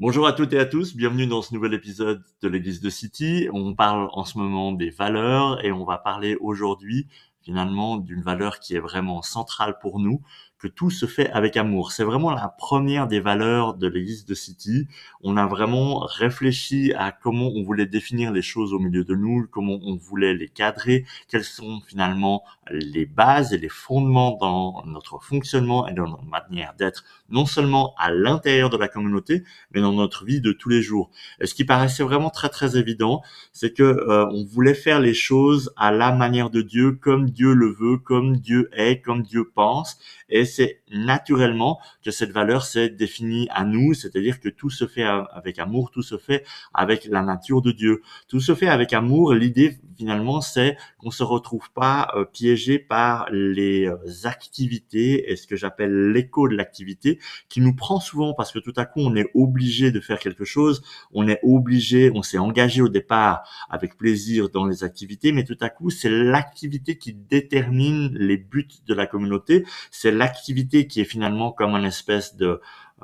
Bonjour 0.00 0.26
à 0.26 0.32
toutes 0.32 0.52
et 0.52 0.58
à 0.58 0.66
tous, 0.66 0.96
bienvenue 0.96 1.28
dans 1.28 1.42
ce 1.42 1.54
nouvel 1.54 1.74
épisode 1.74 2.24
de 2.42 2.48
l'Église 2.48 2.80
de 2.80 2.90
City. 2.90 3.48
On 3.52 3.72
parle 3.74 4.08
en 4.12 4.24
ce 4.24 4.36
moment 4.36 4.72
des 4.72 4.90
valeurs 4.90 5.64
et 5.64 5.70
on 5.70 5.84
va 5.84 5.98
parler 5.98 6.36
aujourd'hui 6.40 7.06
finalement 7.42 7.98
d'une 7.98 8.22
valeur 8.22 8.58
qui 8.58 8.74
est 8.74 8.80
vraiment 8.80 9.22
centrale 9.22 9.78
pour 9.80 10.00
nous, 10.00 10.22
que 10.62 10.68
tout 10.68 10.90
se 10.90 11.06
fait 11.06 11.28
avec 11.30 11.56
amour. 11.56 11.90
C'est 11.90 12.04
vraiment 12.04 12.30
la 12.30 12.46
première 12.46 13.08
des 13.08 13.18
valeurs 13.18 13.74
de 13.74 13.88
l'église 13.88 14.24
de 14.24 14.34
City. 14.34 14.86
On 15.20 15.36
a 15.36 15.46
vraiment 15.48 15.98
réfléchi 16.06 16.92
à 16.96 17.10
comment 17.10 17.48
on 17.48 17.64
voulait 17.64 17.86
définir 17.86 18.30
les 18.30 18.42
choses 18.42 18.72
au 18.72 18.78
milieu 18.78 19.02
de 19.02 19.16
nous, 19.16 19.48
comment 19.50 19.80
on 19.82 19.96
voulait 19.96 20.34
les 20.34 20.48
cadrer, 20.48 21.04
quelles 21.28 21.42
sont 21.42 21.80
finalement 21.80 22.44
les 22.70 23.06
bases 23.06 23.52
et 23.52 23.58
les 23.58 23.68
fondements 23.68 24.38
dans 24.40 24.84
notre 24.86 25.18
fonctionnement 25.20 25.88
et 25.88 25.94
dans 25.94 26.06
notre 26.06 26.24
manière 26.26 26.74
d'être, 26.78 27.04
non 27.28 27.44
seulement 27.44 27.94
à 27.98 28.12
l'intérieur 28.12 28.70
de 28.70 28.76
la 28.76 28.86
communauté, 28.86 29.42
mais 29.72 29.80
dans 29.80 29.92
notre 29.92 30.24
vie 30.24 30.40
de 30.40 30.52
tous 30.52 30.68
les 30.68 30.80
jours. 30.80 31.10
Et 31.40 31.46
ce 31.46 31.54
qui 31.54 31.64
paraissait 31.64 32.04
vraiment 32.04 32.30
très 32.30 32.48
très 32.48 32.76
évident, 32.76 33.22
c'est 33.52 33.72
que 33.72 33.82
euh, 33.82 34.26
on 34.30 34.44
voulait 34.44 34.74
faire 34.74 35.00
les 35.00 35.14
choses 35.14 35.72
à 35.76 35.90
la 35.90 36.12
manière 36.12 36.50
de 36.50 36.62
Dieu, 36.62 36.92
comme 36.92 37.30
Dieu 37.30 37.52
le 37.52 37.72
veut, 37.72 37.98
comme 37.98 38.36
Dieu 38.36 38.70
est, 38.72 39.00
comme 39.00 39.22
Dieu 39.22 39.50
pense. 39.52 39.98
Et 40.28 40.44
c'est 40.52 40.82
naturellement 40.90 41.80
que 42.04 42.10
cette 42.10 42.30
valeur 42.30 42.64
s'est 42.64 42.88
définie 42.88 43.48
à 43.50 43.64
nous, 43.64 43.94
c'est-à-dire 43.94 44.40
que 44.40 44.48
tout 44.48 44.70
se 44.70 44.86
fait 44.86 45.04
avec 45.04 45.58
amour, 45.58 45.90
tout 45.90 46.02
se 46.02 46.18
fait 46.18 46.44
avec 46.74 47.06
la 47.06 47.22
nature 47.22 47.62
de 47.62 47.72
Dieu, 47.72 48.02
tout 48.28 48.40
se 48.40 48.54
fait 48.54 48.68
avec 48.68 48.92
amour. 48.92 49.34
L'idée 49.34 49.78
finalement, 49.96 50.40
c'est 50.40 50.76
qu'on 50.98 51.10
se 51.10 51.22
retrouve 51.22 51.70
pas 51.72 52.10
euh, 52.16 52.24
piégé 52.24 52.78
par 52.78 53.28
les 53.30 53.86
euh, 53.86 53.96
activités 54.24 55.30
et 55.30 55.36
ce 55.36 55.46
que 55.46 55.56
j'appelle 55.56 56.12
l'écho 56.12 56.48
de 56.48 56.54
l'activité 56.54 57.18
qui 57.48 57.60
nous 57.60 57.74
prend 57.74 58.00
souvent 58.00 58.34
parce 58.34 58.52
que 58.52 58.58
tout 58.58 58.72
à 58.76 58.84
coup 58.84 59.00
on 59.00 59.14
est 59.16 59.30
obligé 59.34 59.90
de 59.90 60.00
faire 60.00 60.18
quelque 60.18 60.44
chose, 60.44 60.82
on 61.12 61.28
est 61.28 61.40
obligé, 61.42 62.10
on 62.14 62.22
s'est 62.22 62.38
engagé 62.38 62.82
au 62.82 62.88
départ 62.88 63.42
avec 63.70 63.96
plaisir 63.96 64.50
dans 64.50 64.66
les 64.66 64.84
activités, 64.84 65.32
mais 65.32 65.44
tout 65.44 65.58
à 65.60 65.68
coup 65.68 65.90
c'est 65.90 66.10
l'activité 66.10 66.98
qui 66.98 67.14
détermine 67.14 68.12
les 68.14 68.36
buts 68.36 68.68
de 68.86 68.94
la 68.94 69.06
communauté, 69.06 69.64
c'est 69.90 70.10
l'activité 70.10 70.41
qui 70.86 71.00
est 71.00 71.04
finalement 71.04 71.52
comme 71.52 71.74
un 71.74 71.84
espèce 71.84 72.36
de 72.36 72.60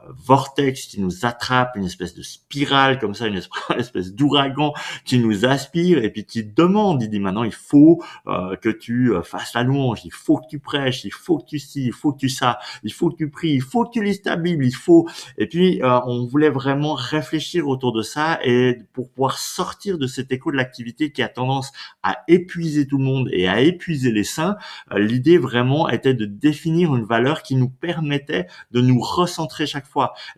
vortex 0.09 0.87
qui 0.87 1.01
nous 1.01 1.25
attrape, 1.25 1.77
une 1.77 1.85
espèce 1.85 2.15
de 2.15 2.23
spirale 2.23 2.99
comme 2.99 3.15
ça, 3.15 3.27
une 3.29 3.37
espèce, 3.37 4.13
d'ouragan 4.13 4.73
qui 5.05 5.19
nous 5.19 5.45
aspire 5.45 6.03
et 6.03 6.11
puis 6.11 6.25
qui 6.25 6.45
demande, 6.45 7.03
il 7.03 7.11
dit 7.11 7.21
maintenant 7.21 7.45
il 7.45 7.53
faut 7.53 8.03
euh, 8.27 8.57
que 8.57 8.69
tu 8.69 9.15
euh, 9.15 9.23
fasses 9.23 9.55
la 9.55 9.63
louange, 9.63 10.05
il 10.05 10.13
faut 10.13 10.37
que 10.37 10.47
tu 10.49 10.59
prêches, 10.59 11.05
il 11.05 11.13
faut 11.13 11.39
que 11.39 11.47
tu 11.47 11.59
ci, 11.59 11.87
il 11.87 11.93
faut 11.93 12.13
que 12.13 12.19
tu 12.19 12.29
ça, 12.29 12.59
il 12.83 12.93
faut 12.93 13.11
que 13.11 13.17
tu 13.17 13.31
pries, 13.31 13.53
il 13.53 13.63
faut 13.63 13.85
que 13.85 13.91
tu 13.93 14.03
lises 14.03 14.23
ta 14.23 14.37
Bible, 14.37 14.65
il 14.65 14.75
faut. 14.75 15.09
Et 15.37 15.47
puis 15.47 15.83
euh, 15.83 16.01
on 16.07 16.27
voulait 16.27 16.51
vraiment 16.51 16.95
réfléchir 16.95 17.69
autour 17.69 17.93
de 17.93 18.03
ça 18.03 18.39
et 18.45 18.79
pour 18.93 19.11
pouvoir 19.11 19.39
sortir 19.39 19.99
de 19.99 20.07
cet 20.07 20.33
écho 20.33 20.51
de 20.51 20.57
l'activité 20.57 21.13
qui 21.13 21.23
a 21.23 21.29
tendance 21.29 21.73
à 22.03 22.19
épuiser 22.29 22.87
tout 22.87 22.99
le 22.99 23.05
monde 23.05 23.29
et 23.33 23.49
à 23.49 23.61
épuiser 23.61 24.13
les 24.13 24.25
saints, 24.25 24.57
l'idée 24.95 25.39
vraiment 25.39 25.89
était 25.89 26.15
de 26.15 26.25
définir 26.25 26.95
une 26.95 27.05
valeur 27.05 27.43
qui 27.43 27.57
nous 27.57 27.69
permettait 27.69 28.47
de 28.71 28.81
nous 28.81 29.01
recentrer 29.01 29.67
chaque 29.67 29.87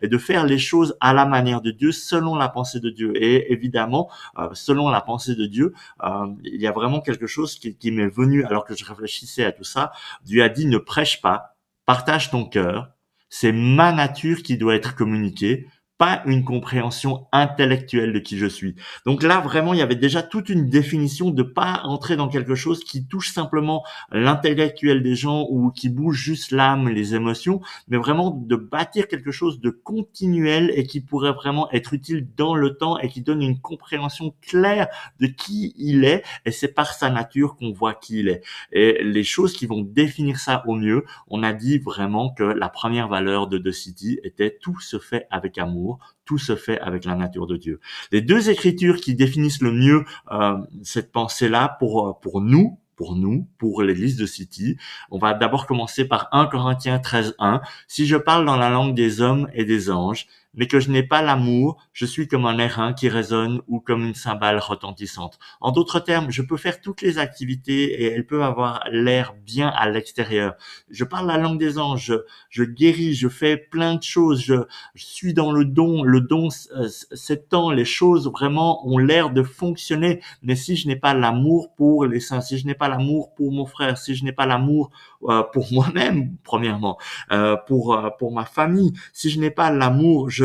et 0.01 0.07
de 0.07 0.17
faire 0.17 0.45
les 0.45 0.57
choses 0.57 0.95
à 0.99 1.13
la 1.13 1.25
manière 1.25 1.61
de 1.61 1.71
Dieu, 1.71 1.91
selon 1.91 2.35
la 2.35 2.49
pensée 2.49 2.79
de 2.79 2.89
Dieu. 2.89 3.13
Et 3.15 3.51
évidemment, 3.51 4.09
euh, 4.37 4.49
selon 4.53 4.89
la 4.89 5.01
pensée 5.01 5.35
de 5.35 5.45
Dieu, 5.45 5.73
euh, 6.03 6.27
il 6.43 6.61
y 6.61 6.67
a 6.67 6.71
vraiment 6.71 7.01
quelque 7.01 7.27
chose 7.27 7.57
qui 7.59 7.91
m'est 7.91 8.07
venu 8.07 8.43
alors 8.43 8.65
que 8.65 8.75
je 8.75 8.85
réfléchissais 8.85 9.43
à 9.45 9.51
tout 9.51 9.63
ça. 9.63 9.91
Dieu 10.23 10.43
a 10.43 10.49
dit 10.49 10.65
ne 10.65 10.77
prêche 10.77 11.21
pas, 11.21 11.55
partage 11.85 12.31
ton 12.31 12.45
cœur. 12.45 12.89
C'est 13.29 13.53
ma 13.53 13.93
nature 13.93 14.43
qui 14.43 14.57
doit 14.57 14.75
être 14.75 14.95
communiquée 14.95 15.67
pas 16.01 16.23
une 16.25 16.43
compréhension 16.43 17.27
intellectuelle 17.31 18.11
de 18.11 18.17
qui 18.17 18.35
je 18.35 18.47
suis. 18.47 18.73
Donc 19.05 19.21
là, 19.21 19.39
vraiment, 19.39 19.75
il 19.75 19.79
y 19.79 19.83
avait 19.83 19.93
déjà 19.93 20.23
toute 20.23 20.49
une 20.49 20.67
définition 20.67 21.29
de 21.29 21.43
pas 21.43 21.81
entrer 21.83 22.15
dans 22.15 22.27
quelque 22.27 22.55
chose 22.55 22.83
qui 22.83 23.05
touche 23.05 23.31
simplement 23.31 23.83
l'intellectuel 24.11 25.03
des 25.03 25.13
gens 25.13 25.45
ou 25.51 25.69
qui 25.69 25.89
bouge 25.89 26.17
juste 26.17 26.49
l'âme, 26.49 26.89
les 26.89 27.13
émotions, 27.13 27.61
mais 27.87 27.97
vraiment 27.97 28.31
de 28.31 28.55
bâtir 28.55 29.07
quelque 29.07 29.29
chose 29.29 29.59
de 29.59 29.69
continuel 29.69 30.71
et 30.73 30.87
qui 30.87 31.01
pourrait 31.01 31.33
vraiment 31.33 31.71
être 31.71 31.93
utile 31.93 32.27
dans 32.35 32.55
le 32.55 32.77
temps 32.77 32.97
et 32.97 33.07
qui 33.07 33.21
donne 33.21 33.43
une 33.43 33.59
compréhension 33.59 34.33
claire 34.41 34.87
de 35.19 35.27
qui 35.27 35.75
il 35.77 36.03
est 36.03 36.23
et 36.47 36.51
c'est 36.51 36.73
par 36.73 36.93
sa 36.93 37.11
nature 37.11 37.55
qu'on 37.57 37.73
voit 37.73 37.93
qui 37.93 38.21
il 38.21 38.29
est. 38.29 38.41
Et 38.71 39.03
les 39.03 39.23
choses 39.23 39.53
qui 39.53 39.67
vont 39.67 39.81
définir 39.81 40.39
ça 40.39 40.63
au 40.65 40.73
mieux, 40.73 41.05
on 41.27 41.43
a 41.43 41.53
dit 41.53 41.77
vraiment 41.77 42.31
que 42.31 42.43
la 42.43 42.69
première 42.69 43.07
valeur 43.07 43.45
de 43.45 43.59
The 43.59 43.71
City 43.71 44.19
était 44.23 44.57
tout 44.59 44.79
se 44.79 44.97
fait 44.97 45.27
avec 45.29 45.59
amour 45.59 45.90
tout 46.25 46.37
se 46.37 46.55
fait 46.55 46.79
avec 46.79 47.05
la 47.05 47.15
nature 47.15 47.47
de 47.47 47.57
Dieu. 47.57 47.79
Les 48.11 48.21
deux 48.21 48.49
écritures 48.49 48.97
qui 48.97 49.15
définissent 49.15 49.61
le 49.61 49.71
mieux 49.71 50.05
euh, 50.31 50.57
cette 50.83 51.11
pensée-là 51.11 51.77
pour 51.79 52.07
euh, 52.07 52.13
pour 52.21 52.41
nous, 52.41 52.79
pour 52.95 53.15
nous, 53.15 53.47
pour 53.57 53.81
l'Église 53.81 54.15
de 54.15 54.25
City. 54.25 54.77
On 55.09 55.17
va 55.17 55.33
d'abord 55.33 55.65
commencer 55.65 56.05
par 56.05 56.29
1 56.31 56.45
Corinthiens 56.47 56.99
13.1. 56.99 57.61
Si 57.87 58.05
je 58.05 58.15
parle 58.15 58.45
dans 58.45 58.57
la 58.57 58.69
langue 58.69 58.93
des 58.93 59.21
hommes 59.21 59.49
et 59.53 59.65
des 59.65 59.89
anges, 59.89 60.27
mais 60.53 60.67
que 60.67 60.79
je 60.79 60.91
n'ai 60.91 61.03
pas 61.03 61.21
l'amour, 61.21 61.81
je 61.93 62.05
suis 62.05 62.27
comme 62.27 62.45
un 62.45 62.57
airain 62.57 62.93
qui 62.93 63.09
résonne 63.09 63.61
ou 63.67 63.79
comme 63.79 64.05
une 64.05 64.15
cymbale 64.15 64.59
retentissante. 64.59 65.39
En 65.61 65.71
d'autres 65.71 65.99
termes, 65.99 66.31
je 66.31 66.41
peux 66.41 66.57
faire 66.57 66.81
toutes 66.81 67.01
les 67.01 67.17
activités 67.17 68.01
et 68.01 68.05
elles 68.07 68.25
peuvent 68.25 68.41
avoir 68.41 68.83
l'air 68.91 69.33
bien 69.45 69.69
à 69.69 69.89
l'extérieur. 69.89 70.55
Je 70.89 71.03
parle 71.03 71.27
la 71.27 71.37
langue 71.37 71.59
des 71.59 71.77
anges, 71.77 72.13
je, 72.49 72.63
guéris, 72.63 73.13
je 73.13 73.29
fais 73.29 73.57
plein 73.57 73.95
de 73.95 74.03
choses, 74.03 74.41
je, 74.41 74.55
suis 74.95 75.33
dans 75.33 75.51
le 75.51 75.65
don, 75.65 76.03
le 76.03 76.21
don 76.21 76.49
euh, 76.75 76.87
s'étend, 77.11 77.71
les 77.71 77.85
choses 77.85 78.29
vraiment 78.29 78.87
ont 78.87 78.97
l'air 78.97 79.29
de 79.29 79.43
fonctionner, 79.43 80.21
mais 80.41 80.55
si 80.55 80.75
je 80.75 80.87
n'ai 80.87 80.95
pas 80.95 81.13
l'amour 81.13 81.73
pour 81.75 82.05
les 82.05 82.19
saints, 82.19 82.41
si 82.41 82.57
je 82.57 82.65
n'ai 82.65 82.75
pas 82.75 82.87
l'amour 82.87 83.33
pour 83.35 83.51
mon 83.51 83.65
frère, 83.65 83.97
si 83.97 84.15
je 84.15 84.23
n'ai 84.23 84.31
pas 84.31 84.45
l'amour 84.45 84.91
euh, 85.23 85.43
pour 85.53 85.67
moi-même, 85.71 86.35
premièrement, 86.43 86.97
euh, 87.31 87.55
pour, 87.67 87.99
pour 88.19 88.31
ma 88.31 88.45
famille, 88.45 88.93
si 89.13 89.29
je 89.29 89.39
n'ai 89.39 89.51
pas 89.51 89.71
l'amour, 89.71 90.29
je, 90.29 90.40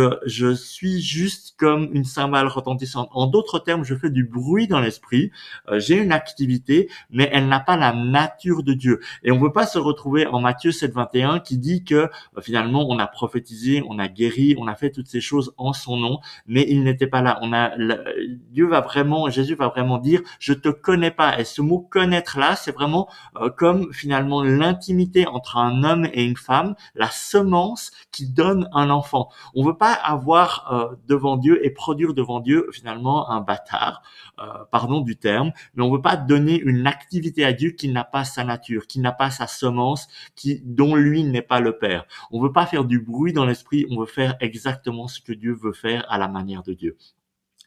suis 0.55 1.01
juste 1.01 1.55
comme 1.59 1.89
une 1.93 2.05
cymbale 2.05 2.47
retentissante. 2.47 3.09
En 3.13 3.27
d'autres 3.27 3.59
termes, 3.59 3.85
je 3.85 3.95
fais 3.95 4.11
du 4.11 4.25
bruit 4.25 4.67
dans 4.67 4.81
l'esprit, 4.81 5.31
euh, 5.69 5.79
j'ai 5.79 5.97
une 5.97 6.13
activité, 6.13 6.89
mais 7.11 7.29
elle 7.33 7.49
n'a 7.49 7.61
pas 7.61 7.77
la 7.77 7.93
nature 7.93 8.63
de 8.63 8.73
Dieu. 8.73 9.01
Et 9.23 9.31
on 9.31 9.37
ne 9.37 9.41
veut 9.41 9.53
pas 9.53 9.67
se 9.67 9.79
retrouver 9.79 10.27
en 10.27 10.41
Matthieu 10.41 10.73
7, 10.73 10.93
21 10.93 11.41
qui 11.41 11.59
dit 11.59 11.85
que 11.85 11.95
euh, 11.95 12.09
finalement 12.41 12.87
on 12.89 12.99
a 12.99 13.07
prophétisé, 13.07 13.83
on 13.89 13.99
a 13.99 14.09
guéri, 14.09 14.55
on 14.59 14.67
a 14.67 14.75
fait 14.75 14.91
toutes 14.91 15.09
ces 15.09 15.21
choses 15.21 15.55
en 15.57 15.73
son 15.73 15.97
nom, 15.97 16.19
mais 16.47 16.67
il 16.69 16.85
n'était 16.85 17.07
pas 17.07 17.23
là. 17.23 17.39
On 17.43 17.53
a 17.53 17.73
Dieu 18.51 18.67
va 18.67 18.81
vraiment, 18.81 19.29
Jésus 19.31 19.55
va 19.55 19.69
vraiment 19.69 19.99
dire, 19.99 20.21
je 20.39 20.53
te 20.53 20.69
connais 20.69 21.11
pas. 21.11 21.39
Et 21.39 21.45
ce 21.45 21.63
mot 21.63 21.81
connaître 21.81 22.39
là, 22.39 22.57
c'est 22.57 22.73
vraiment 22.73 23.09
euh, 23.41 23.51
comme 23.51 23.93
finalement 23.93 24.43
l'intimité 24.43 25.27
entre 25.27 25.57
un 25.57 25.85
homme 25.85 26.09
et 26.13 26.25
une 26.25 26.37
femme, 26.37 26.75
la 26.95 27.11
semence 27.11 27.91
qui 28.13 28.29
donne 28.29 28.69
un 28.73 28.91
enfant. 28.91 29.29
On 29.55 29.65
veut 29.65 29.77
pas 29.77 29.86
avoir 29.93 30.73
euh, 30.73 30.97
devant 31.09 31.37
Dieu 31.37 31.65
et 31.65 31.71
produire 31.71 32.15
devant 32.15 32.41
Dieu 32.41 32.69
finalement 32.73 33.31
un 33.31 33.41
bâtard, 33.41 34.03
euh, 34.39 34.65
pardon 34.71 35.01
du 35.01 35.17
terme, 35.17 35.53
mais 35.75 35.83
on 35.83 35.91
veut 35.91 36.03
pas 36.03 36.17
donner 36.17 36.59
une 36.61 36.87
activité 36.87 37.45
à 37.45 37.53
Dieu 37.53 37.71
qui 37.71 37.89
n'a 37.89 38.05
pas 38.05 38.25
sa 38.25 38.45
nature, 38.45 38.87
qui 38.87 39.01
n'a 39.01 39.13
pas 39.13 39.31
sa 39.31 39.47
semence, 39.47 40.09
qui 40.35 40.61
dont 40.65 40.95
lui 40.95 41.25
n'est 41.25 41.43
pas 41.43 41.61
le 41.61 41.79
Père. 41.79 42.07
On 42.31 42.41
veut 42.41 42.53
pas 42.53 42.67
faire 42.67 42.85
du 42.85 43.01
bruit 43.01 43.33
dans 43.33 43.45
l'esprit, 43.45 43.87
on 43.91 44.01
veut 44.01 44.07
faire 44.07 44.37
exactement 44.41 45.09
ce 45.09 45.21
que 45.21 45.33
Dieu 45.33 45.53
veut 45.53 45.73
faire 45.73 46.05
à 46.09 46.19
la 46.19 46.29
manière 46.29 46.63
de 46.63 46.73
Dieu. 46.73 46.97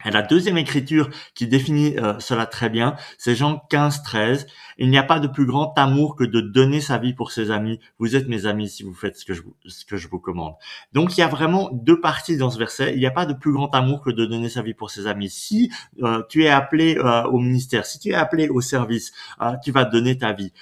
Et 0.05 0.11
la 0.11 0.21
deuxième 0.21 0.57
écriture 0.57 1.09
qui 1.35 1.45
définit 1.45 1.97
euh, 1.97 2.17
cela 2.19 2.45
très 2.45 2.69
bien, 2.69 2.95
c'est 3.17 3.35
Jean 3.35 3.59
15, 3.69 4.01
13. 4.03 4.47
Il 4.77 4.89
n'y 4.89 4.97
a 4.97 5.03
pas 5.03 5.19
de 5.19 5.27
plus 5.27 5.45
grand 5.45 5.77
amour 5.77 6.15
que 6.15 6.23
de 6.23 6.39
donner 6.39 6.79
sa 6.79 6.97
vie 6.97 7.13
pour 7.13 7.33
ses 7.33 7.51
amis. 7.51 7.81
Vous 7.99 8.15
êtes 8.15 8.29
mes 8.29 8.45
amis 8.45 8.69
si 8.69 8.83
vous 8.83 8.93
faites 8.93 9.17
ce 9.17 9.25
que 9.25 9.33
je 9.33 10.07
vous, 10.07 10.19
commande. 10.19 10.53
Donc 10.93 11.17
il 11.17 11.19
y 11.19 11.23
a 11.23 11.27
vraiment 11.27 11.69
deux 11.73 11.99
parties 11.99 12.37
dans 12.37 12.49
ce 12.49 12.57
verset. 12.57 12.93
Il 12.93 12.99
n'y 12.99 13.07
a 13.07 13.11
pas 13.11 13.25
de 13.25 13.33
plus 13.33 13.51
grand 13.51 13.75
amour 13.75 14.01
que 14.01 14.09
de 14.09 14.25
donner 14.25 14.47
sa 14.47 14.61
vie 14.61 14.73
pour 14.73 14.89
ses 14.89 15.05
amis. 15.05 15.29
Si 15.29 15.69
euh, 16.01 16.23
tu 16.29 16.45
es 16.45 16.49
appelé 16.49 16.97
euh, 16.97 17.23
au 17.23 17.39
ministère, 17.39 17.85
si 17.85 17.99
tu 17.99 18.09
es 18.11 18.13
appelé 18.13 18.47
au 18.47 18.61
service, 18.61 19.11
tu 19.61 19.73
vas 19.73 19.83
donner 19.83 20.17
ta 20.17 20.31
vie. 20.31 20.53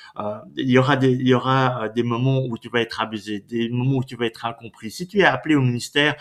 il 0.56 0.69
y 0.69 0.80
aura 0.80 0.95
des, 0.95 1.12
il 1.12 1.28
y 1.28 1.36
aura 1.36 1.90
des 1.90 2.04
moments 2.04 2.42
où 2.50 2.57
tu 2.57 2.69
vas 2.69 2.81
être 2.81 3.01
abusé, 3.01 3.45
des 3.48 3.69
moments 3.69 3.98
où 3.98 4.04
tu 4.04 4.16
vas 4.16 4.25
être 4.25 4.45
incompris. 4.45 4.90
Si 4.90 5.07
tu 5.07 5.19
es 5.19 5.25
appelé 5.25 5.54
au 5.54 5.62
ministère, 5.62 6.16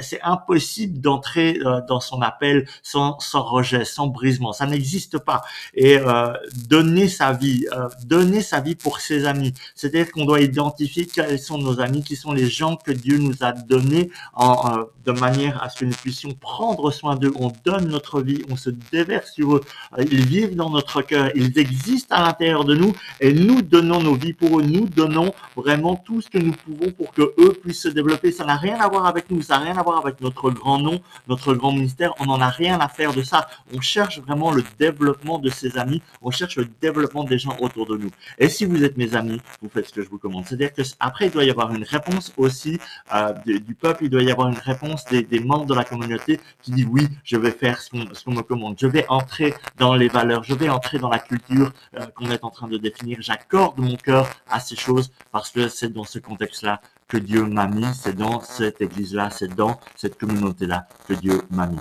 c'est 0.00 0.20
impossible 0.22 1.00
d'entrer 1.00 1.58
dans 1.86 2.00
son 2.00 2.20
appel 2.20 2.31
appel, 2.32 2.66
sans, 2.82 3.18
sans 3.20 3.42
rejet, 3.42 3.84
sans 3.84 4.06
brisement. 4.06 4.52
Ça 4.52 4.66
n'existe 4.66 5.18
pas. 5.18 5.42
Et 5.74 5.98
euh, 5.98 6.32
donner 6.68 7.08
sa 7.08 7.32
vie, 7.32 7.66
euh, 7.72 7.88
donner 8.04 8.42
sa 8.42 8.60
vie 8.60 8.74
pour 8.74 9.00
ses 9.00 9.26
amis. 9.26 9.52
C'est-à-dire 9.74 10.10
qu'on 10.12 10.24
doit 10.24 10.40
identifier 10.40 11.06
quels 11.06 11.38
sont 11.38 11.58
nos 11.58 11.80
amis, 11.80 12.02
qui 12.02 12.16
sont 12.16 12.32
les 12.32 12.48
gens 12.48 12.76
que 12.76 12.92
Dieu 12.92 13.18
nous 13.18 13.36
a 13.40 13.52
donnés 13.52 14.10
en, 14.34 14.78
euh, 14.78 14.84
de 15.04 15.12
manière 15.12 15.62
à 15.62 15.68
ce 15.68 15.80
que 15.80 15.84
nous 15.84 15.94
puissions 15.94 16.32
prendre 16.34 16.90
soin 16.90 17.16
d'eux. 17.16 17.32
On 17.36 17.52
donne 17.64 17.88
notre 17.88 18.20
vie, 18.20 18.42
on 18.50 18.56
se 18.56 18.70
déverse 18.70 19.32
sur 19.32 19.56
eux. 19.56 19.60
Ils 19.98 20.26
vivent 20.26 20.56
dans 20.56 20.70
notre 20.70 21.02
cœur, 21.02 21.30
ils 21.34 21.58
existent 21.58 22.16
à 22.16 22.22
l'intérieur 22.26 22.64
de 22.64 22.74
nous 22.74 22.92
et 23.20 23.32
nous 23.32 23.62
donnons 23.62 24.00
nos 24.02 24.14
vies 24.14 24.32
pour 24.32 24.60
eux. 24.60 24.62
Nous 24.62 24.86
donnons 24.86 25.32
vraiment 25.56 25.96
tout 25.96 26.20
ce 26.20 26.28
que 26.30 26.38
nous 26.38 26.52
pouvons 26.52 26.90
pour 26.92 27.12
que 27.12 27.22
eux 27.38 27.52
puissent 27.62 27.82
se 27.82 27.88
développer. 27.88 28.32
Ça 28.32 28.44
n'a 28.44 28.56
rien 28.56 28.78
à 28.80 28.88
voir 28.88 29.06
avec 29.06 29.30
nous, 29.30 29.42
ça 29.42 29.58
n'a 29.58 29.64
rien 29.64 29.76
à 29.76 29.82
voir 29.82 29.98
avec 29.98 30.20
notre 30.20 30.50
grand 30.50 30.78
nom, 30.78 31.00
notre 31.28 31.54
grand 31.54 31.72
ministère. 31.72 32.12
On 32.22 32.26
n'en 32.26 32.40
a 32.40 32.50
rien 32.50 32.78
à 32.78 32.86
faire 32.86 33.12
de 33.12 33.22
ça. 33.24 33.48
On 33.74 33.80
cherche 33.80 34.20
vraiment 34.20 34.52
le 34.52 34.62
développement 34.78 35.40
de 35.40 35.50
ses 35.50 35.76
amis. 35.76 36.00
On 36.20 36.30
cherche 36.30 36.54
le 36.54 36.68
développement 36.80 37.24
des 37.24 37.36
gens 37.36 37.56
autour 37.58 37.84
de 37.84 37.96
nous. 37.96 38.10
Et 38.38 38.48
si 38.48 38.64
vous 38.64 38.84
êtes 38.84 38.96
mes 38.96 39.16
amis, 39.16 39.40
vous 39.60 39.68
faites 39.68 39.88
ce 39.88 39.92
que 39.92 40.02
je 40.02 40.08
vous 40.08 40.18
commande. 40.18 40.46
C'est-à-dire 40.46 40.72
que 40.72 40.82
après, 41.00 41.26
il 41.26 41.32
doit 41.32 41.42
y 41.42 41.50
avoir 41.50 41.74
une 41.74 41.82
réponse 41.82 42.32
aussi 42.36 42.78
euh, 43.12 43.32
du 43.44 43.74
peuple. 43.74 44.04
Il 44.04 44.10
doit 44.10 44.22
y 44.22 44.30
avoir 44.30 44.46
une 44.46 44.58
réponse 44.58 45.04
des, 45.06 45.40
membres 45.40 45.66
de 45.66 45.74
la 45.74 45.82
communauté 45.82 46.38
qui 46.62 46.70
dit 46.70 46.86
oui, 46.88 47.08
je 47.24 47.36
vais 47.36 47.50
faire 47.50 47.80
ce 47.80 47.90
qu'on 47.90 48.30
me 48.30 48.42
commande. 48.42 48.76
Je 48.80 48.86
vais 48.86 49.04
entrer 49.08 49.52
dans 49.76 49.96
les 49.96 50.06
valeurs. 50.06 50.44
Je 50.44 50.54
vais 50.54 50.68
entrer 50.68 51.00
dans 51.00 51.10
la 51.10 51.18
culture 51.18 51.72
euh, 51.98 52.06
qu'on 52.14 52.30
est 52.30 52.44
en 52.44 52.50
train 52.50 52.68
de 52.68 52.78
définir. 52.78 53.18
J'accorde 53.20 53.78
mon 53.78 53.96
cœur 53.96 54.28
à 54.48 54.60
ces 54.60 54.76
choses 54.76 55.10
parce 55.32 55.50
que 55.50 55.66
c'est 55.66 55.92
dans 55.92 56.04
ce 56.04 56.20
contexte-là 56.20 56.80
que 57.12 57.18
Dieu 57.18 57.44
m'a 57.44 57.66
mis, 57.66 57.84
c'est 57.94 58.16
dans 58.16 58.40
cette 58.40 58.80
église-là, 58.80 59.28
c'est 59.28 59.54
dans 59.54 59.78
cette 59.96 60.18
communauté-là 60.18 60.86
que 61.06 61.12
Dieu 61.12 61.42
m'a 61.50 61.66
mis. 61.66 61.78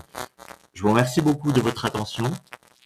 Je 0.73 0.81
vous 0.81 0.89
remercie 0.89 1.21
beaucoup 1.21 1.53
de 1.53 1.61
votre 1.61 1.85
attention. 1.85 2.29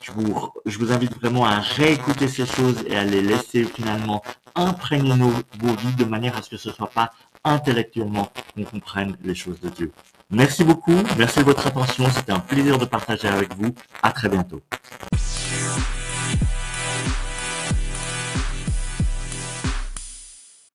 Je 0.04 0.12
vous, 0.12 0.92
invite 0.92 1.20
vraiment 1.20 1.46
à 1.48 1.60
réécouter 1.60 2.28
ces 2.28 2.46
choses 2.46 2.84
et 2.86 2.96
à 2.96 3.04
les 3.04 3.24
laisser 3.24 3.64
finalement 3.64 4.22
imprégner 4.54 5.16
nos, 5.16 5.32
vies 5.32 5.96
de 5.98 6.06
manière 6.06 6.38
à 6.38 6.44
ce 6.44 6.52
que 6.52 6.58
ce 6.58 6.70
soit 6.70 6.92
pas 6.92 7.12
intellectuellement 7.44 8.32
qu'on 8.54 8.64
comprenne 8.64 9.18
les 9.24 9.34
choses 9.34 9.60
de 9.60 9.70
Dieu. 9.70 9.92
Merci 10.30 10.64
beaucoup, 10.64 11.02
merci 11.18 11.40
de 11.40 11.46
votre 11.46 11.66
attention, 11.66 12.06
c'était 12.12 12.32
un 12.32 12.40
plaisir 12.40 12.78
de 12.78 12.86
partager 12.86 13.28
avec 13.28 13.56
vous. 13.56 13.74
À 14.04 14.12
très 14.12 14.30
bientôt. 14.30 14.62